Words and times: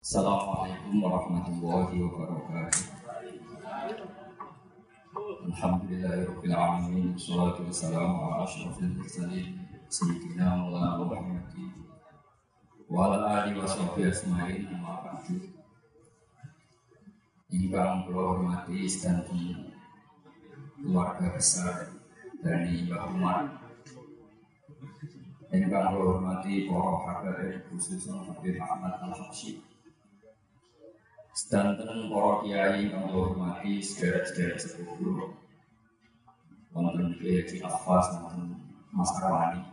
Assalamualaikum 0.00 0.96
warahmatullahi 1.04 2.00
wabarakatuh. 2.00 2.84
Alhamdulillahirabbil 5.52 6.56
alamin. 6.56 7.12
Wassalatu 7.12 7.68
wassalamu 7.68 8.16
ala 8.32 8.48
asyrofil 8.48 8.96
mursalin. 8.96 9.60
Sayyidina 9.92 10.56
Maulana 10.56 11.04
Muhammadin 11.04 11.84
wa 12.88 13.12
ala 13.12 13.44
alihi 13.44 13.60
hormati 18.40 18.88
keluarga 20.80 21.28
besar 21.36 21.92
dari 22.40 22.88
Mbah 22.88 23.04
Umar. 23.04 23.52
Ingkang 25.52 25.92
kula 25.92 26.08
hormati 26.24 26.72
para 26.72 27.04
habaib 27.04 27.68
khususnya 27.68 28.16
Habib 28.24 28.56
Ahmad 28.64 28.96
Al-Habsyi 29.04 29.69
Sedanten 31.40 32.12
para 32.12 32.44
kiai 32.44 32.92
kang 32.92 33.08
kula 33.08 33.32
hormati 33.32 33.80
sedherek-sedherek 33.80 34.60
sepuh 34.60 34.92
wonten 36.76 37.16
Kiai 37.16 37.64
Afas 37.64 38.12
wonten 38.20 38.60
Mas 38.92 39.08
Arwani. 39.16 39.64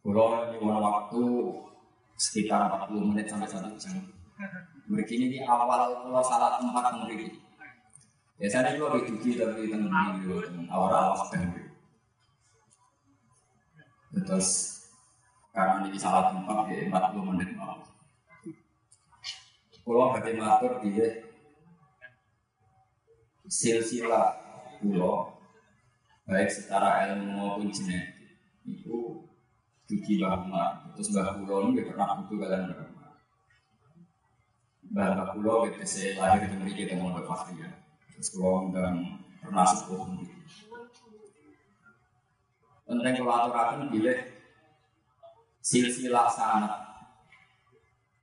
Kula 0.00 0.48
nyuwun 0.48 0.80
waktu 0.80 1.22
sekitar 2.16 2.72
40 2.88 3.04
menit 3.12 3.28
sampai 3.28 3.52
satu 3.52 3.68
jam. 3.76 4.00
Mereka 4.88 5.12
ini 5.12 5.36
di 5.36 5.38
awal 5.44 6.08
kula 6.08 6.24
salah 6.24 6.56
tempat 6.56 6.96
mereka. 7.04 7.28
Biasanya 8.40 8.80
kula 8.80 8.96
didugi 8.96 9.36
tapi 9.36 9.68
teng 9.68 9.92
awal-awal 10.72 11.20
kan. 11.28 11.52
Terus 14.24 14.48
karena 15.52 15.84
ini 15.84 16.00
salah 16.00 16.32
tempat 16.32 16.64
ya 16.72 16.88
40 16.88 17.28
menit 17.28 17.52
mau. 17.60 17.97
Pulau 19.88 20.12
badhe 20.12 20.36
matur 20.36 20.84
dia 20.84 21.24
silsilah 23.48 24.36
pulau 24.84 25.32
baik 26.28 26.52
secara 26.52 27.08
ilmu 27.08 27.32
maupun 27.32 27.72
genetik 27.72 28.36
itu 28.68 29.24
dugi 29.88 30.20
bahma 30.20 30.92
terus 30.92 31.08
bah 31.16 31.40
pulau 31.40 31.72
ini 31.72 31.88
pernah 31.88 32.20
butuh 32.20 32.36
kalian 32.36 32.68
berapa 32.68 33.08
bah 34.92 35.32
pulau 35.32 35.64
kita 35.64 35.88
saya 35.88 36.20
lahir 36.20 36.44
di 36.44 36.60
negeri 36.60 36.84
kita 36.84 37.00
mau 37.00 37.16
ya. 37.56 37.72
Terus 38.12 38.28
pulau 38.36 38.68
dan 38.68 39.24
pernah 39.40 39.64
sepuh 39.64 40.04
penting 42.84 43.14
kalau 43.24 43.32
aturakan 43.32 43.88
bila 43.88 44.12
silsilah 45.64 46.28
sanat 46.28 46.87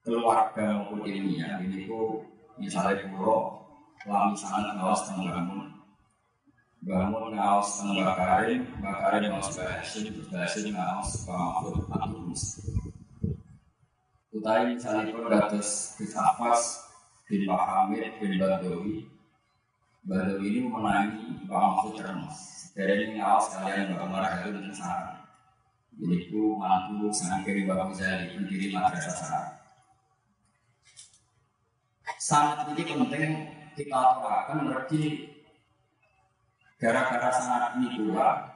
keluarga 0.06 0.78
maupun 0.78 1.02
ilmiah 1.02 1.58
ini 1.66 1.90
ku 1.90 2.22
misalnya 2.62 3.10
pulau 3.10 3.58
lami 4.06 4.38
sangat 4.38 4.78
ngawas 4.78 5.02
tentang 5.10 5.34
bangun. 5.34 5.66
Bangun 6.86 7.34
ngawas 7.34 7.82
tentang 7.82 8.06
bakarin 8.06 8.62
bakarin 8.86 9.34
ngawas 9.34 9.50
bahasin 9.58 10.14
bahasin 10.30 10.78
ngawas 10.78 11.26
pamafut 11.26 11.90
atus 11.90 12.44
utai 14.30 14.78
misalnya 14.78 15.10
pun 15.10 15.26
datus 15.26 15.98
bisafas 15.98 16.86
bin 17.26 17.50
Muhammad 17.50 18.14
bin 18.22 18.38
Badawi 18.38 19.10
Badawi 20.06 20.46
ini 20.54 20.70
memenangi 20.70 21.50
pamafut 21.50 21.98
termas. 21.98 22.70
Dari 22.78 23.10
ini 23.10 23.18
ngawas 23.18 23.58
kalian 23.58 23.98
bapak 23.98 24.08
marah 24.14 24.38
dan 24.46 24.70
sarang. 24.70 25.18
Jadi 25.98 26.30
ku 26.30 26.62
mampu 26.62 27.10
sangat 27.10 27.50
kiri 27.50 27.66
bapak 27.66 27.90
Zali 27.98 28.38
pendiri 28.38 28.70
madrasah 28.70 29.18
sarang 29.18 29.65
sangat 32.26 32.74
ini 32.74 32.84
penting 32.90 33.30
kita 33.78 33.94
aturakan 33.94 34.66
berarti 34.66 35.30
gara-gara 36.82 37.30
sangat 37.30 37.78
ini 37.78 38.02
pula 38.02 38.50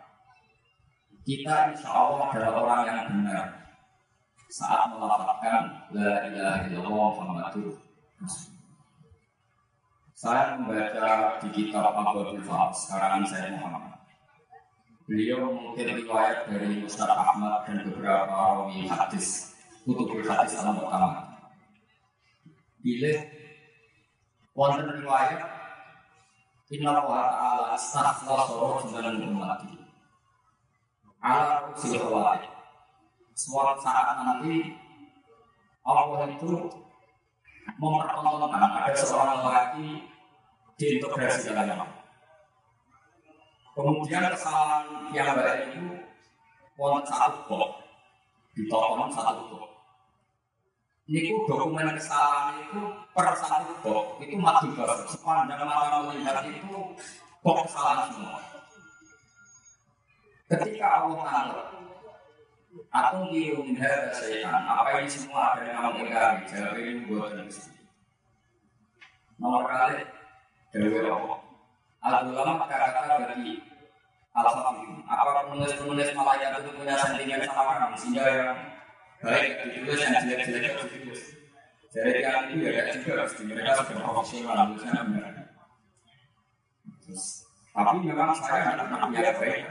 kita 1.21 1.69
insya 1.69 1.89
Allah 1.93 2.33
adalah 2.33 2.53
orang 2.65 2.81
yang 2.89 2.99
benar. 3.13 3.45
Saat 4.49 4.97
melafalkan 4.97 5.85
la 5.93 6.25
ilaha 6.25 6.65
illallah 6.65 7.09
Muhammadur 7.13 7.77
saya 10.17 10.57
membaca 10.57 11.37
di 11.37 11.47
kitab 11.53 11.93
Abdul 11.93 12.41
Fahab 12.41 12.73
sekarang 12.73 13.21
saya 13.29 13.53
Muhammad. 13.53 14.01
Beliau 15.05 15.53
mungkin 15.53 15.85
riwayat 16.01 16.49
dari 16.49 16.81
Ustaz 16.81 17.13
Ahmad 17.13 17.69
dan 17.69 17.85
beberapa 17.85 18.33
rawi 18.33 18.89
hadis 18.89 19.53
kutub 19.85 20.21
hadis 20.25 20.53
alam 20.57 20.81
pertama 20.81 21.37
Bila 22.81 23.13
wonten 24.59 24.91
riwayat 24.99 25.39
Inna 26.69 26.99
wa 27.01 27.31
ta'ala 27.31 27.79
astaghfara 27.79 28.43
rajulan 28.51 29.23
ummati 29.23 29.79
ala 31.23 31.71
rusil 31.71 31.95
khawatir 31.95 32.51
suatu 33.31 33.79
saat 33.79 34.19
nanti 34.19 34.75
Allah 35.87 36.27
itu 36.27 36.67
mempertontonkan 37.79 38.83
ada 38.83 38.91
seorang 38.91 39.47
lelaki 39.47 40.11
diintegrasi 40.75 41.55
dalam 41.55 41.87
Kemudian 43.71 44.27
kesalahan 44.35 45.07
yang 45.15 45.39
baik 45.39 45.71
itu 45.71 46.03
wonten 46.75 47.07
satu 47.07 47.47
kok 47.47 47.71
ditolong 48.59 49.07
satu 49.07 49.55
kok 49.55 49.68
niku 51.09 51.49
dokumen 51.49 51.89
kesalahan 51.97 52.61
itu 52.61 52.81
per 53.17 53.33
satu 53.33 53.73
bok 53.81 54.21
itu 54.21 54.37
mati 54.37 54.69
basur 54.77 55.09
sepanjang 55.09 55.65
mata 55.65 56.05
melihat 56.05 56.45
itu 56.45 56.93
bok 57.41 57.65
kesalahan 57.65 58.13
semua. 58.13 58.39
Ketika 60.49 60.85
Allah 60.85 61.17
tahu 61.25 61.53
aku 62.93 63.17
kirim 63.33 63.73
dari 63.73 64.13
setan 64.13 64.61
apa 64.69 65.01
ini 65.01 65.09
semua 65.09 65.57
ada 65.57 65.65
yang 65.65 65.81
kamu 65.81 65.99
ingkari 66.05 66.41
jawab 66.45 66.77
ini 66.77 66.93
buat 67.09 67.33
nomor 69.41 69.65
kali 69.65 70.05
dari 70.69 71.09
Allah. 71.09 71.39
Al-Ulama 71.99 72.63
kata-kata 72.63 73.27
bagi 73.27 73.59
Al-Fatih 74.31 75.03
Apa 75.03 75.51
penulis-penulis 75.51 76.15
malaikat 76.15 76.63
itu 76.63 76.71
punya 76.79 76.95
sentimen 76.95 77.43
sama 77.43 77.75
kami 77.75 77.95
Sehingga 77.99 78.23
yang 78.23 78.55
baik 79.19 79.51
ditulis 79.67 79.99
yang 79.99 80.15
jelek-jelek 80.23 80.73
ditulis. 80.87 81.21
Jadi 81.89 82.21
yang 82.21 82.47
itu 82.53 82.69
ya 82.69 82.83
juga 82.93 83.25
pasti 83.25 83.41
mereka 83.49 83.81
sudah 83.81 84.03
profesional 84.05 84.57
tulisnya 84.71 85.01
benar. 85.09 85.33
tapi 87.69 87.97
memang 88.05 88.37
saya 88.37 88.75
tidak 88.75 88.85
pernah 88.85 88.99
punya 89.09 89.33
baik. 89.41 89.63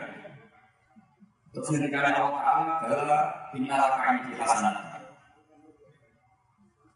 Terus 1.54 1.68
ketika 1.70 1.98
Allah 2.10 2.42
Taala 2.82 3.20
innal 3.54 3.88
kain 3.94 4.16
di 4.26 4.34
hasanat. 4.36 4.76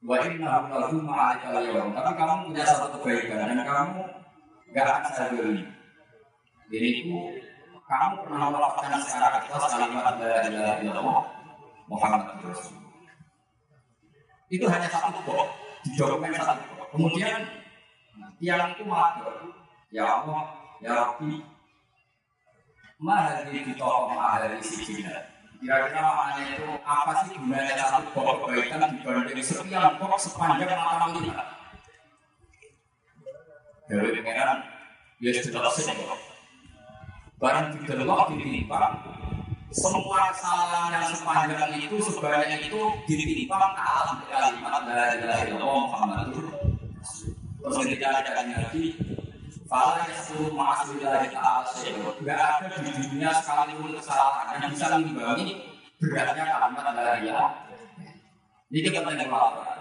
Wa 0.03 0.17
inna 0.27 0.67
lahu 0.67 0.99
ma'alika 0.99 1.63
yawm. 1.63 1.95
Tapi 1.95 2.11
kamu 2.19 2.35
punya 2.51 2.65
satu 2.67 2.99
kebaikan 2.99 3.55
dan 3.55 3.63
kamu 3.63 4.03
gak 4.75 4.87
akan 4.89 5.13
saya 5.15 5.31
beli. 5.39 5.63
Jadi 6.73 6.89
itu 6.91 7.17
kamu 7.87 8.15
pernah 8.27 8.49
melakukan 8.51 8.99
secara 9.07 9.39
ikhlas 9.45 9.65
kalimat 9.71 10.17
la 10.19 10.43
ilaha 10.49 10.75
illallah 10.83 11.42
Muhammad 11.91 12.39
Rasul. 12.45 12.79
Itu 14.53 14.69
hanya 14.69 14.89
satu 14.93 15.17
kok, 15.25 15.49
di 15.87 15.91
dokumen 15.97 16.35
satu 16.37 16.61
kok. 16.77 16.87
Kemudian 16.93 17.41
yang 18.43 18.77
itu 18.77 18.85
matur, 18.85 19.33
ya 19.89 20.05
Allah, 20.21 20.53
ya 20.85 20.93
Rabbi, 20.93 21.41
mahal 23.01 23.49
di 23.49 23.73
toko 23.75 24.13
mahal 24.13 24.53
di 24.53 24.61
sini. 24.61 25.09
Kira-kira 25.63 26.03
maknanya 26.03 26.59
itu 26.59 26.67
apa 26.83 27.13
sih 27.23 27.39
gunanya 27.39 27.87
satu 27.87 28.09
kok 28.13 28.35
kebaikan 28.45 28.83
dibanding 28.99 29.41
sekian 29.41 29.95
kok 29.95 30.19
sepanjang 30.19 30.75
mata 30.75 31.07
melihat? 31.15 31.49
Dari 33.87 34.21
pengeran, 34.21 34.59
ya 35.23 35.31
sudah 35.39 35.71
selesai. 35.71 36.03
Barang 37.39 37.75
didelok 37.75 38.35
ditimpa, 38.35 38.81
semua 39.73 40.29
kesalahan 40.37 41.01
yang 41.01 41.17
sepanjang 41.17 41.73
itu 41.81 41.97
sebanyak 42.05 42.69
itu 42.69 42.81
ditimpang 43.09 43.73
alam 43.73 44.21
kalimat 44.29 44.85
dari 44.85 45.49
Allah 45.57 45.89
Muhammadur 45.89 46.47
terus 47.65 47.77
ketika 47.89 48.21
ada 48.21 48.31
lagi 48.45 49.01
Fala 49.73 50.05
yasuru 50.05 50.53
ma'asulillahi 50.53 51.33
ta'ala 51.33 51.65
Gak 52.21 52.37
ada 52.37 52.69
di 52.77 52.93
dunia 52.93 53.33
sekalipun 53.33 53.97
kesalahan 53.97 54.61
yang 54.61 54.69
bisa 54.77 54.87
mengimbangi 55.01 55.65
beratnya 55.97 56.45
kalimat 56.45 56.93
dari 56.93 57.33
ya 57.33 57.41
Ini 58.69 58.89
penting 58.93 59.33
melakukan 59.33 59.81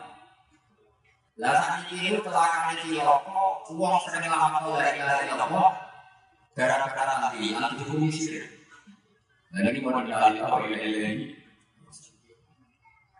Lah 1.43 1.59
saat 1.59 1.91
ini 1.91 2.15
kecelakaan 2.15 2.79
ini 2.87 3.03
rokok 3.03 3.67
Uang 3.75 3.99
sering 4.07 4.31
lama 4.31 4.63
dari 4.79 5.03
Allah 5.03 5.75
Gara-gara 6.55 7.13
nanti, 7.27 7.51
nanti 7.51 7.83
itu 7.83 7.95
misir 7.99 8.60
Nah 9.51 9.67
ini 9.67 9.83
mau 9.83 9.99
dikali 9.99 10.39
apa 10.39 10.63
ya 10.71 10.79
ini? 10.79 11.35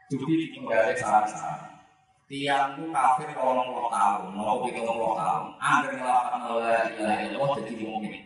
Dugi 0.07 0.33
dipenggali 0.47 0.95
saran-saran. 0.95 1.83
Tiang 2.31 2.79
kafir 2.95 3.27
kalau 3.35 3.67
puluh 3.67 3.91
tahun, 3.91 4.31
mau 4.31 4.63
pitung 4.63 4.87
puluh 4.87 5.19
tahun. 5.19 5.51
Angger 5.59 5.91
ngelakukan 5.99 6.39
la 6.63 6.87
ilaha 6.87 7.15
illallah 7.27 7.59
jadi 7.59 7.73
mukmin. 7.83 8.23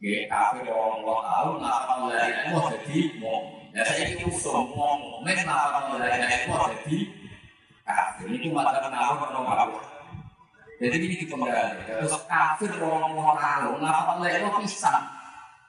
Gak 0.00 0.24
kafir 0.32 0.64
kalau 0.64 1.04
puluh 1.04 1.20
tahun, 1.20 1.54
ngelakukan 1.60 1.98
la 2.08 2.16
ilaha 2.16 2.40
illallah 2.48 2.66
jadi 2.72 2.96
mukmin. 3.20 3.76
Ya 3.76 3.82
saya 3.84 4.04
itu 4.08 4.28
semua 4.40 4.88
mukmin 4.96 5.36
ngelakukan 5.36 5.82
la 6.00 6.08
ilaha 6.08 6.36
illallah 6.40 6.68
jadi 6.72 6.98
kafir. 7.84 8.24
Ini 8.32 8.38
cuma 8.48 8.60
ada 8.64 8.88
nalar 8.88 9.28
nomor 9.28 9.84
Jadi 10.80 10.96
ini 11.04 11.16
dipenggali. 11.20 11.84
Terus 11.84 12.16
kafir 12.24 12.72
kalau 12.80 13.12
puluh 13.12 13.36
tahun, 13.36 13.76
ngelakukan 13.84 14.16
la 14.16 14.28
ilaha 14.32 14.36
illallah 14.40 14.64
pisang. 14.64 15.04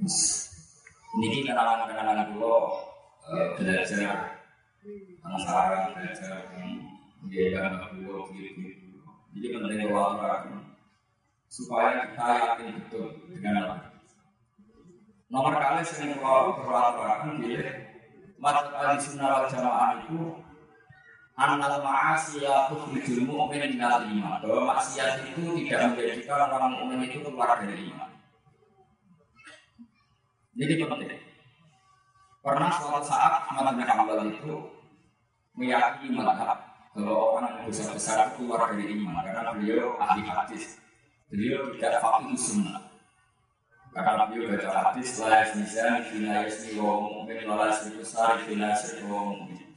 ini 0.00 1.44
kenalan-kenalan 1.44 2.32
dulu 2.32 2.56
belajar. 3.60 4.40
Penasaran 5.20 5.92
belajar 5.92 6.48
menjaga 7.20 7.92
dulu 7.92 8.32
gitu 8.32 8.72
Jadi 9.36 9.46
penting 9.52 9.92
orang 9.92 10.64
supaya 11.52 12.08
kita 12.08 12.26
yakin 12.40 12.80
betul 12.80 13.06
dengan 13.28 13.54
apa. 13.60 13.76
Nomor 15.28 15.52
kali 15.60 15.84
sering 15.84 16.16
kalau 16.16 16.56
berlaku 16.56 17.44
di 17.44 17.60
mata 18.40 18.96
sunnah 18.96 19.44
wal 19.44 19.46
jamaah 19.52 20.00
itu 20.00 20.40
Anal 21.40 21.80
ma'asi 21.80 22.44
ya 22.44 22.68
tukhrijul 22.68 23.24
mu'min 23.24 23.72
minal 23.72 24.04
iman. 24.04 24.44
Bahwa 24.44 24.76
maksiat 24.76 25.24
itu 25.24 25.56
tidak 25.64 25.96
menjadikan 25.96 26.52
orang 26.52 26.76
mukmin 26.76 27.08
itu 27.08 27.24
keluar 27.24 27.56
dari 27.64 27.88
iman 27.88 28.09
jadi 30.60 30.84
penting. 30.84 31.16
Pernah 32.44 32.68
suatu 32.68 33.00
saat 33.08 33.48
Ahmad 33.48 33.80
bin 33.80 33.88
Hanbal 33.88 34.28
itu 34.28 34.52
meyakini 35.56 36.20
madhab 36.20 36.70
kalau 36.90 37.40
orang 37.40 37.62
yang 37.62 37.66
besar 37.70 37.94
besar 37.96 38.16
itu 38.28 38.44
keluar 38.44 38.74
dari 38.74 38.92
iman 38.92 39.24
karena 39.24 39.52
beliau 39.56 39.96
ahli 39.96 40.26
hadis. 40.26 40.76
Beliau 41.32 41.72
tidak 41.78 42.02
fakir 42.02 42.36
sunnah. 42.36 42.82
Karena 43.90 44.26
beliau 44.26 44.54
baca 44.54 44.70
hadis, 44.90 45.18
la 45.22 45.42
yasnizan, 45.42 46.02
fina 46.10 46.46
yasni 46.46 46.78
wa 46.78 46.98
mu'min, 46.98 47.46
la 47.46 47.70
yasni 47.70 47.94
besar, 47.94 48.42
fina 48.42 48.74
wa 49.06 49.32
mu'min. 49.32 49.70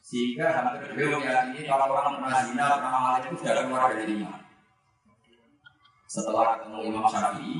Sehingga 0.00 0.48
hampir 0.54 0.94
beliau 0.94 1.18
meyakini 1.18 1.66
kalau 1.66 1.92
orang 1.92 2.22
pernah 2.22 2.40
zina, 2.46 2.66
pernah 2.78 3.18
itu 3.20 3.34
sudah 3.42 3.54
keluar 3.66 3.82
dari 3.92 4.14
iman. 4.22 4.40
Setelah 6.06 6.44
ketemu 6.60 6.78
Imam 6.92 7.04
Syafi'i, 7.08 7.58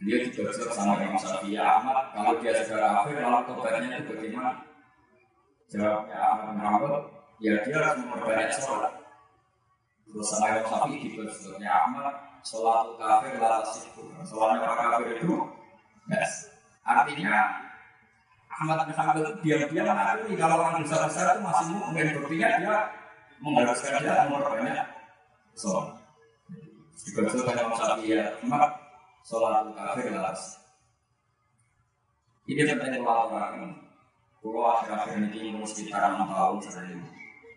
dia 0.00 0.16
dibesar 0.24 0.72
sama 0.72 0.96
Imam 1.04 1.20
Syafi'i 1.20 1.60
Ahmad 1.60 2.16
kalau 2.16 2.32
dia 2.40 2.56
segera 2.56 3.04
akhir 3.04 3.20
lalu 3.20 3.40
tobatnya 3.52 4.00
itu 4.00 4.12
bagaimana? 4.16 4.52
Jawabnya 5.68 6.16
Ahmad 6.16 6.56
bin 6.56 6.92
ya 7.44 7.60
dia 7.60 7.76
harus 7.76 8.00
memperbanyak 8.00 8.48
sholat. 8.56 8.92
Terus 10.08 10.26
sama 10.32 10.44
Imam 10.56 10.64
Syafi'i 10.64 10.96
dibesarnya 11.04 11.68
Ahmad 11.68 12.16
sholat 12.40 12.96
kafir 12.96 13.36
lalu 13.36 13.68
siku 13.76 14.02
sholatnya 14.24 14.64
orang 14.64 14.78
kafir 14.88 15.08
itu 15.20 15.36
yes. 16.08 16.48
artinya 16.80 17.36
Ahmad 18.48 18.88
bin 18.88 18.96
Hanbal 18.96 19.28
diam-diam 19.44 19.84
mengakui 19.84 20.32
kalau 20.40 20.56
orang 20.64 20.80
besar-besar 20.80 21.36
itu 21.36 21.40
masih 21.44 21.64
mungkin 21.76 22.16
buktinya 22.24 22.48
dia 22.56 22.76
mengharuskan 23.44 24.00
dia 24.00 24.24
memperbanyak 24.32 24.88
sholat. 25.52 25.92
Dibesarkan 27.04 27.52
Imam 27.52 27.76
Syafi'i 27.76 28.16
Ahmad 28.16 28.89
sholat 29.24 29.72
kafir 29.76 30.12
lalas. 30.12 30.60
Ini 32.50 32.66
penting 32.66 33.06
kalau 33.06 33.30
orang 33.30 33.90
Pulau 34.40 34.72
akhir-akhir 34.72 35.20
ini 35.36 35.52
umur 35.52 35.68
sekitar 35.68 36.16
enam 36.16 36.24
tahun 36.32 36.64
sering 36.64 37.04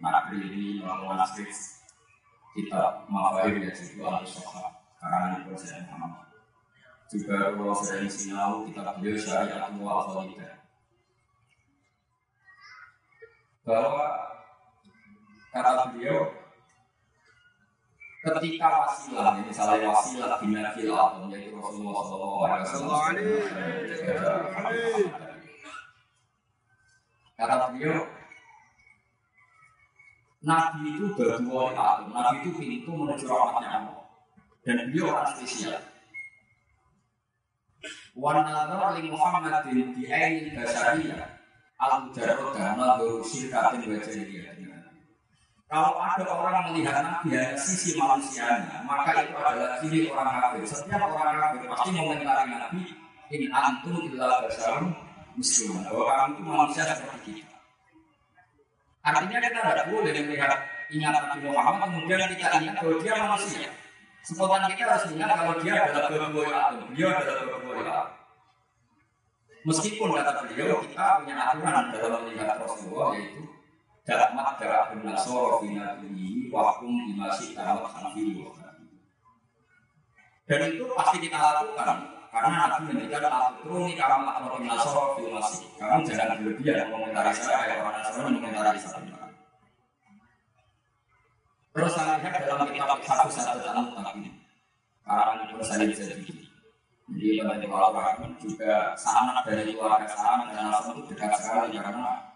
nak 0.03 0.27
beli 0.27 0.83
melakukan 0.83 1.15
nasib 1.15 1.47
kita 2.51 3.07
maafir 3.07 3.55
ya 3.55 3.71
juga 3.71 4.19
harus 4.19 4.35
sholat 4.35 4.83
karena 4.99 5.17
ini 5.31 5.47
proses 5.47 5.71
yang 5.71 5.87
sama. 5.87 6.27
Juga 7.07 7.55
pulau 7.55 7.71
sering 7.71 8.11
sinau 8.11 8.67
kita 8.67 8.99
beliau 8.99 9.15
syariat 9.15 9.71
tua 9.71 9.93
atau 10.03 10.27
tidak. 10.27 10.59
Bahwa 13.63 14.07
kata 15.55 15.95
beliau 15.95 16.35
ketika 18.23 18.67
wasilah 18.71 19.35
misalnya 19.43 19.91
wasilah 19.91 20.39
binafil 20.39 20.95
atau 20.95 21.27
yaitu 21.27 21.59
Rasulullah 21.59 22.03
Shallallahu 22.07 22.43
Alaihi 22.47 22.63
Wasallam. 22.63 24.39
Kata 27.35 27.75
beliau 27.75 28.07
Nabi 30.43 30.95
itu 30.95 31.07
berdua 31.15 31.71
atom, 31.75 32.15
Nabi 32.15 32.43
itu 32.43 32.51
pintu 32.55 32.91
menuju 32.95 33.27
rahmatnya 33.27 33.69
Allah. 33.83 34.07
Dan 34.63 34.91
beliau 34.91 35.11
orang 35.11 35.27
spesial. 35.35 35.79
Wan 38.15 38.43
nazar 38.47 38.95
li 38.95 39.11
Muhammadin 39.11 39.91
di 39.91 40.07
aini 40.07 40.55
basariyah. 40.55 41.43
Al-mujarrodah 41.83 42.79
nadhuru 42.79 43.19
syirkatin 43.27 43.83
wa 43.83 43.99
jahiliyah 43.99 44.72
kalau 45.73 45.97
ada 45.97 46.21
orang 46.29 46.69
melihat 46.69 47.01
Nabi 47.01 47.33
hanya 47.33 47.57
sisi 47.57 47.97
manusianya, 47.97 48.85
maka 48.85 49.25
itu 49.25 49.33
adalah 49.33 49.81
ciri 49.81 50.05
orang 50.05 50.29
kafir. 50.29 50.61
Setiap 50.69 51.01
orang 51.01 51.33
kafir 51.33 51.65
pasti 51.65 51.89
mengenali 51.97 52.53
Nabi 52.53 52.81
ini 53.33 53.49
antum 53.49 53.97
illa 54.05 54.45
basarum 54.45 54.93
muslim. 55.33 55.81
Bahwa 55.81 56.05
kamu 56.13 56.29
itu 56.37 56.41
manusia 56.45 56.83
seperti 56.93 57.41
kita. 57.41 57.57
Artinya 59.01 59.39
kita 59.41 59.59
tidak 59.65 59.87
boleh 59.89 60.13
melihat 60.13 60.61
ingat 60.93 61.13
Nabi 61.17 61.41
Muhammad 61.49 61.89
kemudian 61.89 62.21
kita 62.37 62.47
ingat 62.61 62.75
bahwa 62.77 62.95
dia 63.01 63.13
manusia. 63.17 63.69
Spontan 64.21 64.69
kita 64.77 64.83
harus 64.85 65.09
ingat 65.09 65.29
kalau 65.33 65.57
dia 65.57 65.73
adalah 65.89 66.07
berbuah 66.13 66.53
atom, 66.69 66.89
dia 66.93 67.09
adalah 67.17 67.43
berbuah. 67.49 68.05
Meskipun 69.65 70.13
kata 70.21 70.31
beliau 70.45 70.85
kita 70.85 71.25
punya 71.25 71.35
aturan 71.49 71.89
dalam 71.89 72.21
melihat 72.29 72.61
Rasulullah 72.61 73.17
yaitu 73.17 73.41
dalam 74.03 74.31
mata 74.35 74.91
nasoro 74.99 75.63
bina 75.63 75.95
ini 76.03 76.51
wakum 76.51 76.91
dimasi 77.07 77.55
tamat 77.55 77.87
hanfi 77.87 78.43
dan 80.43 80.59
itu 80.75 80.83
pasti 80.91 81.17
kita 81.23 81.39
lakukan 81.39 82.03
karena 82.33 82.65
Nabi 82.65 82.97
menjadikan 82.97 83.29
al-Qur'ani 83.29 83.93
kamu 83.93 84.27
atau 84.27 84.57
nasoro 84.59 85.03
fil 85.15 85.31
masih 85.31 85.69
kamu 85.79 86.01
jangan 86.03 86.35
berlebihan 86.41 86.89
mengomentari 86.89 87.31
saya 87.31 87.55
kayak 87.61 87.77
orang 87.79 87.95
Nasrani 88.01 88.29
mengomentari 88.41 88.79
saya. 88.81 89.29
Terus 91.73 91.91
saya 91.93 92.21
lihat 92.21 92.41
dalam 92.45 92.69
kitab 92.73 92.99
satu 93.05 93.29
satu 93.29 93.61
dalam 93.61 93.85
tapi 93.93 94.29
karena 95.05 95.41
itu 95.45 95.55
saya 95.61 95.85
bisa 95.85 96.03
jadi 96.09 96.33
jadi 97.13 97.45
pada 97.45 97.87
orang 97.93 98.33
juga 98.41 98.97
sangat 98.97 99.45
dari 99.45 99.77
keluarga 99.77 100.09
sana 100.09 100.49
dan 100.49 100.73
langsung 100.73 101.05
dekat 101.05 101.37
sekali 101.37 101.77
karena 101.77 102.32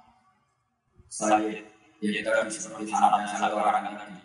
saya 1.07 1.63
ya 2.03 2.09
kita 2.13 2.31
seperti 2.51 2.91
sana 2.91 3.23
yang 3.23 3.29
saya 3.31 3.55
orang 3.55 3.95
tadi. 3.95 4.17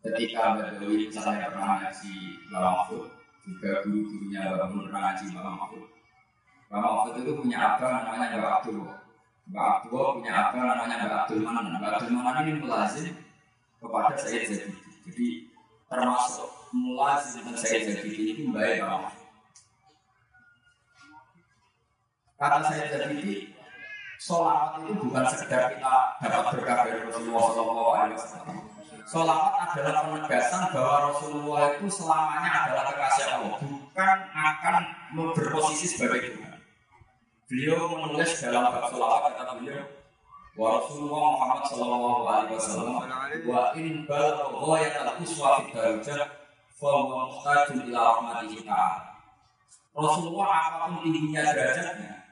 Ketika 0.00 0.56
Badawi 0.56 1.08
misalnya 1.12 1.52
pernah 1.52 1.76
ngaji 1.80 2.14
Bapak 2.48 2.72
Mahfud. 2.72 3.08
Juga 3.44 3.70
guru-gurunya 3.84 4.40
Bapak 4.48 4.66
Mahfud 4.68 4.82
pernah 4.88 5.00
ngaji 5.06 5.24
Bapak 5.36 5.52
Mahfud. 5.56 5.84
Bapak 6.70 6.90
Mahfud 6.90 7.14
itu 7.20 7.32
punya 7.36 7.58
abang 7.58 7.92
namanya 8.04 8.26
Bapak 8.40 8.52
Abdul. 8.62 8.80
Bapak 9.50 9.74
Abdul 9.84 10.06
punya 10.18 10.32
abang 10.32 10.64
namanya 10.66 10.96
Bapak 11.04 11.18
Abdul 11.26 11.40
Manan. 11.44 11.64
Bapak 11.76 11.96
Abdul 12.00 12.14
Manan 12.16 12.42
ini 12.44 12.52
mulazim 12.60 13.08
kepada 13.80 14.14
saya 14.16 14.38
jadi 14.44 14.68
jadi 15.08 15.28
termasuk 15.90 16.48
mulazim 16.76 17.42
dan 17.48 17.56
saya 17.56 17.78
jadi 17.84 18.10
ini 18.12 18.42
baik 18.52 18.76
Bapak 18.84 18.98
Mahfud. 19.04 19.26
Kata 22.40 22.58
saya 22.64 22.84
jadi 22.88 23.59
Sholat 24.20 24.76
itu 24.84 25.00
bukan 25.00 25.24
sekedar 25.32 25.72
kita 25.72 25.96
dapat 26.20 26.60
berkah 26.60 26.84
dari 26.84 27.08
Rasulullah 27.08 27.44
SAW. 27.56 28.12
Sholat 29.08 29.40
adalah 29.72 30.12
penegasan 30.12 30.62
bahwa 30.76 30.96
Rasulullah 31.08 31.72
itu 31.72 31.88
selamanya 31.88 32.68
adalah 32.68 32.84
kekasih 32.92 33.24
Allah, 33.32 33.56
bukan 33.64 34.18
akan 34.36 34.76
berposisi 35.16 35.96
sebagai 35.96 36.36
Tuhan. 36.36 36.60
Beliau 37.48 37.96
menulis 37.96 38.44
dalam 38.44 38.68
bab 38.68 38.92
salawat 38.92 39.40
kata 39.40 39.52
beliau, 39.56 39.88
wa 40.54 40.68
Rasulullah 40.78 41.24
Muhammad 41.34 41.62
sallallahu 41.72 42.22
alaihi 42.28 42.54
wasallam 42.60 42.96
wa 43.48 43.72
in 43.72 44.04
balagha 44.04 44.46
ghayat 44.52 44.94
al-quswa 45.00 45.48
fi 45.58 45.62
darajat 45.72 46.28
fa 46.76 46.90
huwa 46.92 47.56
ila 47.72 48.00
rahmatihi. 48.20 48.68
Rasulullah 49.96 50.48
apa 50.52 50.76
pun 50.92 51.08
tingginya 51.08 51.56
derajatnya, 51.56 52.29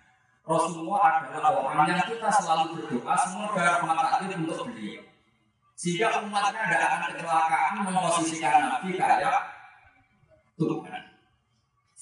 Rasulullah 0.48 1.28
adalah 1.28 1.52
orang 1.60 1.92
yang 1.92 2.00
kita 2.08 2.28
selalu 2.40 2.80
berdoa 2.80 3.14
semoga 3.20 3.60
rahmat 3.60 3.96
Allah 4.00 4.32
untuk 4.32 4.64
beliau. 4.72 5.04
Sehingga 5.76 6.24
umatnya 6.24 6.64
tidak 6.64 6.82
akan 6.88 7.00
kecelakaan 7.12 7.72
memposisikan 7.84 8.56
Nabi 8.72 8.96
kayak 8.96 9.36
Tuhan. 10.56 11.02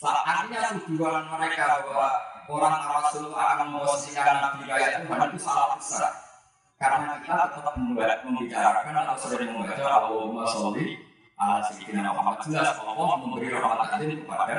Artinya 0.06 0.78
tujuan 0.86 1.26
mereka 1.26 1.82
bahwa 1.82 2.08
orang 2.46 2.78
Rasul 2.86 3.34
akan 3.34 3.66
memposisikan 3.74 4.38
Nabi 4.38 4.62
kayak 4.70 5.02
Tuhan 5.02 5.26
itu 5.26 5.38
salah 5.42 5.74
besar. 5.74 6.14
Karena 6.78 7.18
kita 7.18 7.50
tetap 7.50 7.74
membicarakan 8.22 8.94
atau 8.94 9.16
sering 9.26 9.50
membaca 9.58 9.80
Allahumma 9.80 10.46
sholli 10.46 10.94
ala 11.34 11.64
sayyidina 11.66 12.14
Muhammad 12.14 12.46
jelas 12.46 12.78
Allah 12.78 13.10
memberi 13.18 13.50
rahmat 13.50 13.90
kepada 13.90 14.54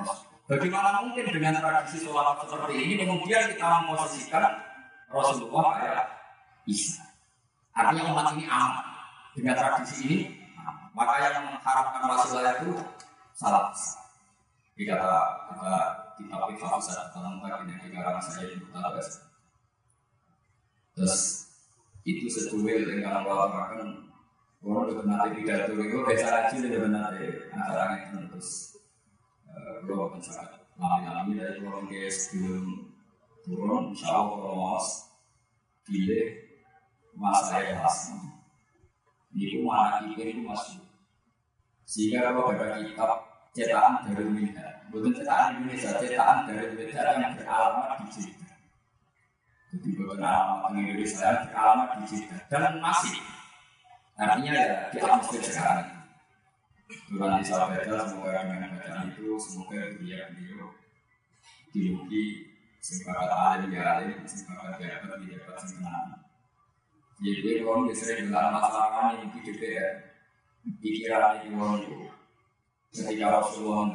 Rasul. 0.00 0.35
Bagaimana 0.46 1.02
mungkin 1.02 1.26
dengan 1.26 1.58
tradisi 1.58 2.06
sholat 2.06 2.38
seperti 2.46 2.78
ini 2.78 3.02
kemudian 3.02 3.50
kita 3.50 3.66
memposisikan 3.82 4.46
Rasulullah 5.10 5.74
kayak 5.82 6.04
Isa. 6.70 7.02
Artinya 7.74 8.14
umat 8.14 8.38
ini 8.38 8.46
aman 8.46 8.86
dengan 9.34 9.58
tradisi 9.58 9.96
ini. 10.06 10.18
Maka 10.94 11.18
yang 11.18 11.44
mengharapkan 11.50 12.02
Rasulullah 12.06 12.54
itu 12.62 12.72
salah. 13.34 13.74
Jika 14.78 14.94
kata 14.96 15.20
kata 15.50 15.76
kitab 16.14 16.48
Ifafusat 16.54 17.10
dalam 17.12 17.42
bagian 17.42 17.66
yang 17.66 17.80
dikarang 17.82 18.22
saya 18.22 18.48
di 18.48 18.56
Butabas. 18.62 19.20
Terus 20.94 21.16
itu 22.06 22.30
sesuai 22.30 22.86
dengan 22.86 23.26
Allah 23.26 23.50
makan 23.50 24.06
Orang 24.66 24.98
nanti 25.06 25.46
pidato 25.46 25.78
itu 25.78 26.02
biasa 26.02 26.50
aja 26.50 26.58
nanti 26.58 27.22
acara 27.54 28.02
itu 28.02 28.18
terus 28.34 28.75
kalau 29.56 30.12
pencari 30.12 30.56
lami-lami 30.76 31.40
dari 31.40 31.58
orang 31.64 31.88
ke 31.88 32.12
sebelum 32.12 32.92
turun, 33.40 33.96
insya 33.96 34.12
Allah 34.12 34.76
mas 34.76 34.88
pilih 35.86 36.26
masa 37.16 37.64
ya 37.64 37.80
khas. 37.80 38.12
Ini 39.36 39.64
mana 39.64 40.04
kita 40.12 40.22
itu 40.32 40.42
masuk. 40.44 40.84
Sehingga 41.84 42.32
kalau 42.32 42.52
ada 42.52 42.80
kitab 42.82 43.20
cetakan 43.52 44.04
dari 44.04 44.24
Indonesia, 44.26 44.68
bukan 44.92 45.12
cetakan 45.12 45.48
Indonesia, 45.60 45.90
cetakan 45.96 46.38
dari 46.48 46.62
Indonesia 46.72 47.00
yang 47.14 47.32
beralamat 47.36 47.88
di 48.00 48.06
Jeddah. 48.12 48.56
Jadi 49.72 49.88
bukan 49.96 50.18
alamat 50.24 50.72
Indonesia 50.72 51.28
beralamat 51.46 51.88
di 52.00 52.04
Jeddah 52.10 52.40
dan 52.48 52.74
masih. 52.80 53.16
Artinya 54.16 54.52
ya 54.56 54.88
di 54.88 54.98
atmosfer 55.00 55.44
sekarang. 55.44 55.95
Tuhan 57.06 57.38
bisa 57.38 57.70
baca 57.70 57.96
semoga 58.02 58.42
dengan 58.42 58.70
bacaan 58.74 59.14
itu 59.14 59.38
semoga 59.38 59.78
dia 60.02 60.26
beliau 60.34 60.74
diuji 61.70 62.24
alim 63.30 63.70
ya 63.70 63.82
alim 63.98 64.26
sebagai 64.26 64.86
jabat 64.86 65.18
di 65.22 65.26
jabat 65.34 65.58
senang. 65.62 66.18
Jadi 67.22 67.62
kalau 67.64 67.88
sering 67.94 68.28
dalam 68.28 68.58
masalah 68.58 69.16
ini 69.16 69.30
di 69.32 69.38
DPR 69.46 69.92
pikiran 70.82 71.46
ini 71.46 71.54
orang 71.54 71.80
itu. 71.82 72.10
Ketika 72.90 73.40
Rasulullah 73.40 73.90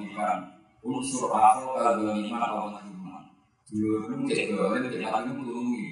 unsur 0.81 1.29
aku 1.29 1.77
kalau 1.77 2.17
lima 2.17 2.37
atau 2.41 2.73
lima 2.81 3.29
dulu 3.69 3.97
pun 4.09 4.19
cek 4.25 4.49
boleh 4.57 4.89
cek 4.89 5.05
lagi 5.05 5.29
melungi 5.29 5.85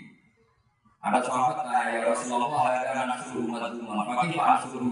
ada 0.99 1.21
sahabat 1.21 1.93
ya 1.93 2.09
Rasulullah 2.09 2.73
ada 2.73 3.05
anak 3.05 3.21
suruh 3.23 3.45
umat 3.47 3.71
umat 3.77 4.03
pakai 4.09 4.33
pak 4.33 4.65
suruh 4.65 4.89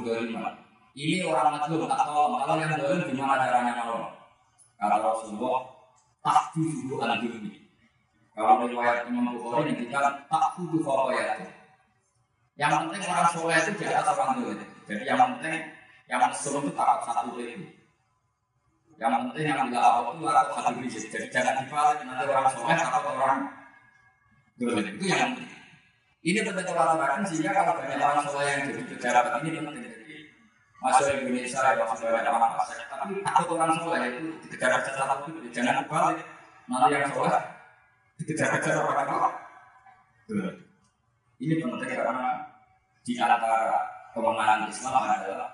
ini 0.97 1.21
orang 1.21 1.61
majlum 1.61 1.85
tak 1.85 2.01
tahu 2.09 2.41
kalau 2.41 2.57
yang 2.57 2.73
dolim 2.73 3.05
gimana 3.05 3.45
caranya 3.45 3.85
nolong 3.85 4.09
kata 4.81 4.97
Rasulullah 4.97 5.61
tak 6.25 6.57
dulu 6.57 6.97
al-dulmi 7.05 7.53
kalau 8.33 8.65
riwayat 8.65 9.05
Imam 9.05 9.37
Bukhari 9.37 9.77
kita 9.77 10.25
tak 10.25 10.57
dulu 10.57 10.81
ya 11.13 11.37
yang 12.57 12.89
penting 12.89 13.05
orang 13.05 13.29
soleh 13.29 13.57
itu 13.61 13.71
di 13.77 13.85
atas 13.93 14.17
orang 14.17 14.41
dolim 14.41 14.59
jadi 14.89 15.03
yang 15.13 15.19
penting 15.21 15.61
yang 16.09 16.33
suruh 16.33 16.65
itu 16.65 16.73
tak 16.73 17.05
satu 17.05 17.37
itu 17.37 17.69
yang 18.97 19.13
penting 19.29 19.45
yang 19.45 19.69
tidak 19.69 19.85
apa 19.85 20.09
itu 20.17 20.25
atau 20.25 20.57
satu 20.57 20.77
biji 20.81 20.99
jadi 21.13 21.27
jangan 21.29 21.61
dibalik 21.61 22.01
nanti 22.01 22.25
orang 22.25 22.49
soleh 22.49 22.73
atau 22.73 23.13
orang 23.13 23.39
dolim 24.57 24.85
itu 24.97 25.05
yang 25.05 25.37
penting. 25.37 25.53
Ini 26.25 26.39
penting 26.43 26.65
orang 26.73 27.21
sehingga 27.29 27.53
kalau 27.53 27.77
banyak 27.77 28.01
orang 28.01 28.25
soleh 28.25 28.49
yang 28.49 28.61
jadi 28.73 28.83
pejabat 28.89 29.33
ini 29.45 29.61
penting 29.61 29.96
masuk 30.77 31.09
Indonesia 31.09 31.59
ya 31.73 31.83
masuk 31.85 32.05
banyak 32.05 32.33
fasik 32.33 32.77
tapi 32.85 33.13
takut 33.25 33.57
orang 33.57 33.73
soleh 33.81 33.99
itu 34.13 34.29
dikejar-kejar 34.45 34.93
satu 34.93 35.29
itu 35.33 35.49
jangan 35.49 35.81
kebalik 35.85 36.21
nanti 36.69 36.93
yang 36.93 37.09
soleh 37.09 37.43
dikejar-kejar 38.21 38.75
orang 38.77 39.09
apa 39.09 39.29
ini 41.41 41.53
penting 41.61 41.91
karena 41.97 42.27
di 43.01 43.13
antara 43.17 43.79
kemenangan 44.13 44.69
Islam 44.69 45.01
adalah 45.01 45.49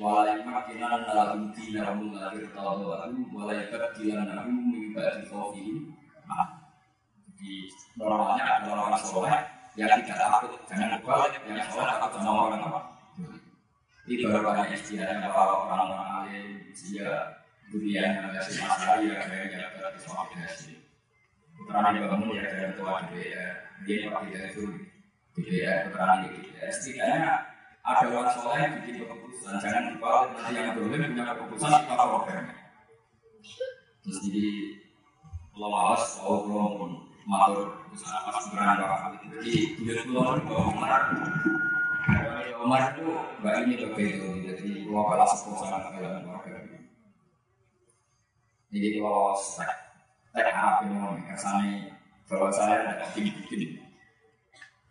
walai 0.00 0.40
makinan 0.42 1.04
dalam 1.04 1.52
dinahum 1.52 2.16
lahir 2.16 2.48
tawaru 2.56 3.12
walai 3.30 3.68
kadilan 3.68 4.24
nahum 4.24 4.56
mibadi 4.72 5.22
khawfihim 5.28 5.92
jadi 7.28 7.52
normalnya 7.94 8.44
adalah 8.62 8.90
orang 8.90 9.04
soleh 9.04 9.34
yang 9.76 10.02
tidak 10.02 10.18
takut 10.18 10.52
jangan 10.66 10.98
kebalik 10.98 11.32
yang 11.46 11.60
soleh 11.70 11.94
takut 12.00 12.20
sama 12.24 12.40
orang 12.50 12.62
apa 12.64 12.80
ini 14.02 14.26
baru 14.26 14.42
banyak 14.42 14.74
istilahnya 14.74 15.30
para 15.30 15.54
orang-orang 15.62 16.10
alim 16.26 16.48
sehingga 16.74 17.38
dunianya 17.70 18.34
masih 18.34 18.58
masalah 18.66 18.98
ya 18.98 19.14
kayak 19.22 19.46
jabat 19.54 19.94
di 19.94 20.00
suami 20.02 20.34
hasil. 20.42 20.76
Putranya 21.54 21.94
dibangun 21.94 22.34
ya 22.34 22.44
dari 22.50 22.74
ketua 22.74 23.06
DPR, 23.06 23.54
dia 23.86 24.10
pakai 24.10 24.50
itu 24.50 24.64
DPR 25.38 25.78
putranya 25.86 26.14
di 26.26 26.28
DPR. 26.34 26.68
Setidaknya 26.74 27.32
ada 27.82 28.04
orang 28.10 28.30
soleh 28.34 28.58
yang 28.58 28.72
bikin 28.82 28.94
keputusan, 29.06 29.54
jangan 29.62 29.82
dibawa 29.94 30.20
nanti 30.34 30.52
yang 30.58 30.74
boleh 30.74 30.98
punya 31.06 31.24
keputusan 31.30 31.70
kita 31.86 31.94
programnya. 31.94 32.56
Terus 34.02 34.18
jadi 34.26 34.48
lawas, 35.54 36.02
kalau 36.18 36.38
belum 36.50 36.74
matur, 37.22 37.86
terus 37.86 38.02
apa 38.10 38.38
sebenarnya 38.42 38.86
Jadi 39.38 39.54
dia 39.78 39.94
keluar 40.02 40.42
Wali 42.08 42.50
Omar 42.58 42.98
itu 42.98 43.06
nggak 43.38 43.54
ini 43.62 43.74
loh 43.78 43.90
itu, 43.94 44.28
jadi 44.42 44.68
gua 44.90 45.14
balas 45.14 45.30
sepuluh 45.38 45.62
sama 45.62 45.94
kalian 45.94 46.26
Jadi 48.72 48.88
kalau 48.98 49.36
tak 50.32 50.48
apa 50.48 50.88
ini 50.88 50.96
mau 50.96 51.12
ke 51.12 51.36
sana, 51.36 51.92
kalau 52.24 52.48
saya 52.48 52.88
tidak 52.88 53.12
tinggi-tinggi. 53.12 53.84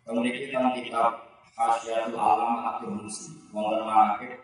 Kemudian 0.06 0.38
kita 0.38 0.70
kitab 0.78 1.10
Khasyatul 1.58 2.14
Alam 2.14 2.62
Atur 2.62 2.94
Musi, 2.94 3.42
Mengenai 3.50 4.38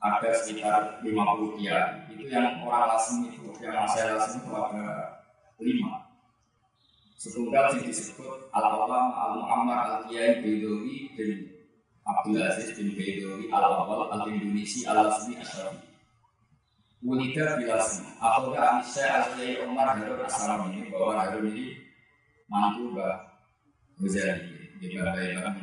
ada 0.00 0.30
sekitar 0.32 0.98
50 1.04 1.60
kiai. 1.60 2.08
Itu 2.10 2.24
yang 2.26 2.66
orang 2.66 2.98
asing 2.98 3.30
itu, 3.30 3.52
yang 3.62 3.86
saya 3.86 4.18
asing 4.18 4.42
itu 4.42 4.50
ada 4.50 5.22
5 5.60 6.09
Sesudah 7.20 7.76
yang 7.76 7.84
disebut 7.84 8.48
Al-Alam, 8.48 9.12
Al-Muhammad, 9.12 9.78
al 9.84 10.02
kiai 10.08 10.40
Bedowi, 10.40 11.12
bin 11.20 11.52
Abdul 12.08 12.40
Aziz 12.40 12.72
bin 12.80 12.96
Bedowi, 12.96 13.52
Al-Awal, 13.52 14.08
al 14.08 14.24
indonesia 14.32 14.88
Al-Asmi, 14.88 15.36
asrami 15.36 15.84
wanita 17.04 17.60
bilasmi, 17.60 18.08
atau 18.16 18.48
ke 18.48 18.56
Aisyah, 18.56 19.08
al 19.12 19.26
kiai 19.36 19.60
Umar, 19.68 20.00
Harun, 20.00 20.24
asrami 20.24 20.80
ini, 20.80 20.88
bahwa 20.88 21.12
Harun 21.20 21.44
ini 21.52 21.76
mantu 22.48 22.96
bah 22.96 23.20
berjalan 24.00 24.40
di 24.80 24.96
Bapak 24.96 25.60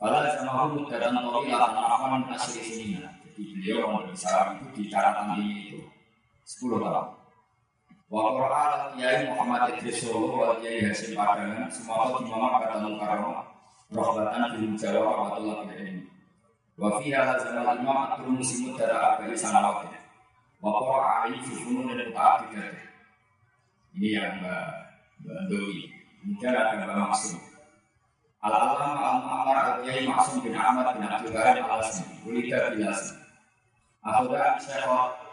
Kalau 0.00 0.24
sama 0.40 0.72
hukum 0.72 0.88
datang 0.88 1.20
Tori, 1.20 1.52
Lakan 1.52 1.84
Rahman, 1.84 2.32
sini 2.40 2.96
lah, 2.96 3.12
Jadi 3.28 3.44
beliau 3.44 3.92
mau 3.92 4.08
bicara 4.08 4.56
itu 4.56 4.66
di 4.72 4.88
cara 4.88 5.12
tangannya 5.12 5.68
itu, 5.68 5.84
10 6.48 6.80
tahun. 6.80 7.17
Wa 8.08 8.32
Qur'an 8.32 8.96
Kiai 8.96 9.28
Muhammad 9.28 9.76
Idris 9.76 10.00
Solo 10.00 10.40
wa 10.40 10.56
Kiai 10.56 10.80
Hasim 10.80 11.12
Padangan 11.12 11.68
semua 11.68 12.16
di 12.16 12.32
Mama 12.32 12.64
kata 12.64 12.88
Mukarramah 12.88 13.44
rahmatan 13.92 14.56
bil 14.56 14.76
Jawa 14.76 15.12
wa 15.12 15.36
tulab 15.36 15.68
ilmi. 15.72 16.04
Wa 16.76 17.00
fiha 17.00 17.20
hazal 17.24 17.56
imam 17.56 17.98
atul 18.08 18.32
muslimut 18.36 18.76
dara 18.80 19.16
abai 19.16 19.36
sanawat. 19.36 19.92
Wa 20.60 20.70
qara 20.72 21.08
ali 21.28 21.36
fi 21.40 21.52
funun 21.64 21.96
dan 21.96 22.12
ta'abidat. 22.12 22.76
Ini 23.96 24.08
yang 24.14 24.40
Mbak 24.40 25.40
Doi. 25.50 25.90
Kemudian 26.22 26.54
ada 26.54 26.80
Mbak 26.80 26.96
Maksum. 27.08 27.40
Al-Alam 28.38 28.94
al-Mu'ammar 28.94 29.56
al-Qiyai 29.58 30.06
Maksum 30.06 30.44
bin 30.44 30.54
Ahmad 30.54 30.94
bin 30.94 31.02
Abdul 31.04 31.34
Ghani 31.34 31.60
al-Asmi. 31.60 32.24
Ulida 32.24 32.70
bin 32.72 32.86
Asmi. 32.86 33.20
Akhudha 34.04 34.56
Syekh 34.62 34.86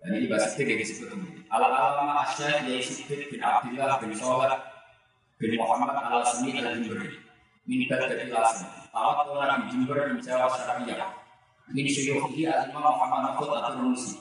Ini 0.00 0.32
bahasa 0.32 0.56
Siddiq 0.56 0.72
yang 0.72 0.80
disebut 0.80 1.08
ini. 1.12 1.44
Ala-alama 1.52 2.24
Asyad 2.24 2.64
Nyai 2.64 2.80
Siddiq 2.80 3.28
bin 3.28 3.44
Abdullah 3.44 4.00
bin 4.00 4.16
Sholat 4.16 4.60
bin 5.36 5.60
Muhammad 5.60 5.92
al 5.92 6.24
Asmi 6.24 6.56
al 6.56 6.80
Jimberi 6.80 7.20
min 7.68 7.84
dari 7.86 8.32
lasan 8.32 8.66
tawat 8.90 9.28
di 9.28 9.66
Jimber 9.76 10.16
di 10.16 10.24
Jawa 10.24 10.48
Syariah. 10.56 11.12
Min 11.70 11.84
syuyukhi 11.84 12.48
al 12.48 12.72
Imam 12.72 12.82
Muhammad 12.82 13.36
Mahfud 13.36 13.50
atau 13.52 13.76
Musi 13.84 14.16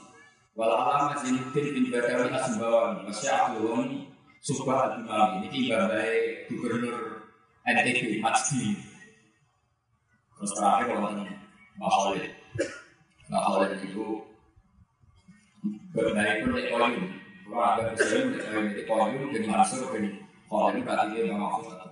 wal 0.59 0.69
alama 0.75 1.15
Zainuddin 1.17 1.65
bin 1.71 1.86
Badawi 1.88 2.29
Asbawan 2.36 3.07
Masya 3.07 3.55
Allah 3.55 3.88
Subah 4.39 4.95
al-Imam 4.95 5.43
ini 5.43 5.67
ibadah 5.67 6.07
gubernur 6.48 7.27
NTB 7.67 8.24
Majdi. 8.24 8.71
Terus 10.39 10.51
terakhir 10.55 10.95
kalau 10.95 11.12
Mbak 11.75 11.91
Khalid. 11.91 12.25
Mbak 13.27 13.41
Khalid 13.43 13.71
itu 13.83 14.05
berbeda 15.99 16.31
pun 16.39 16.49
dari 16.55 16.69
koyum 16.71 17.03
kalau 17.49 17.65
ada 17.75 17.91
bisa 17.91 18.15
dari 18.31 18.83
koyum 18.87 19.29
dari 19.35 19.43
dari 19.43 20.09
kalau 20.47 20.71
ini 20.71 20.79
berarti 20.87 21.15
dia 21.19 21.35
maksud 21.35 21.75
atau 21.75 21.87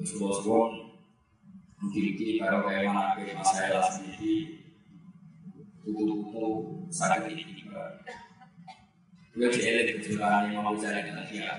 Terus 0.00 0.16
bos-bos 0.16 0.72
mungkin 1.76 2.04
kalau 2.40 2.60
kayak 2.64 2.88
mana 2.88 3.20
ke 3.20 3.36
masalah 3.36 3.84
sendiri 3.84 4.64
tutup-tutup 5.84 6.88
sakit 6.88 7.28
ini 7.36 7.60
Gue 9.30 9.46
jelek 9.46 10.02
kejualan 10.02 10.50
yang 10.50 10.66
mau 10.66 10.74
cari 10.74 11.06
dengan 11.06 11.22
dia. 11.30 11.54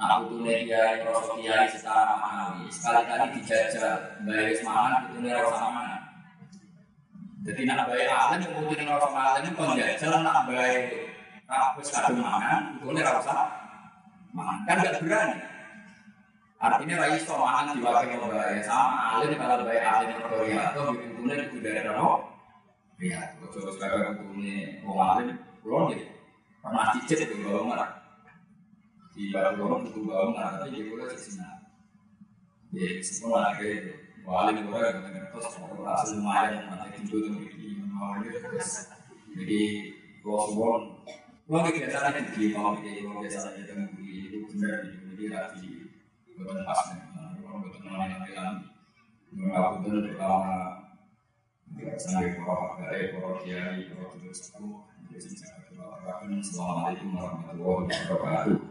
Nah, 0.00 0.24
butuhnya 0.24 0.64
dia 0.64 1.04
rosok 1.04 1.38
kiai 1.38 1.68
secara 1.68 2.18
manawi. 2.18 2.66
Sekali-kali 2.72 3.36
dijajal, 3.38 4.24
bayar 4.24 4.50
semangat, 4.56 5.12
butuhnya 5.12 5.44
rosok 5.44 5.70
mana. 5.70 6.01
Jadi 7.42 7.66
nak 7.66 7.90
bayar 7.90 8.10
alim, 8.30 8.46
butuhnya 8.54 8.86
rosok 8.86 9.18
alim, 9.18 9.52
penjajal 9.58 10.22
nak 10.22 10.46
bayar 10.46 10.86
rapus 11.50 11.90
kadung 11.90 12.22
mana, 12.22 12.78
butuhnya 12.78 13.10
rosok 13.18 13.62
Makan 14.32 14.64
kan 14.64 14.76
nggak 14.80 14.96
berani. 15.04 15.36
Artinya 16.56 17.04
rai 17.04 17.20
mangan 17.20 17.74
diwakil 17.76 18.22
bahaya 18.32 18.62
sama 18.64 19.18
alim 19.18 19.36
kalau 19.36 19.66
baik 19.66 19.84
alim 19.84 20.08
Korea 20.24 20.72
atau 20.72 20.94
bukunya 20.94 21.44
di 21.52 21.58
dari 21.60 21.84
Rano. 21.84 22.32
Ya, 23.02 23.34
kalau 23.36 23.74
sekarang 23.74 24.14
bukunya 24.24 24.80
mau 24.86 24.96
alim, 25.18 25.36
belum 25.60 25.92
gitu. 25.92 26.06
Pernah 26.62 26.94
cicit 26.96 27.28
di 27.28 27.44
bawah 27.44 27.66
marah. 27.66 27.90
Di 29.12 29.34
bawah 29.34 29.52
bawah 29.58 29.78
buku 29.84 30.00
bawah 30.06 30.28
marah, 30.32 30.62
tapi 30.62 30.80
dia 30.80 30.86
boleh 30.88 31.12
sih 31.18 31.42
Ya, 32.72 33.04
semua 33.04 33.52
di. 33.52 33.92
Jadi, 39.36 39.60
Assalamualaikum 56.40 57.12
warahmatullahi 57.20 57.92
wabarakatuh. 58.08 58.64